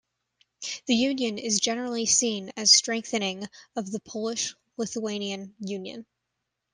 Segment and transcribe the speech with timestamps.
[0.87, 6.07] The union is generally seen as strengthening of the Polish-Lithuanian union.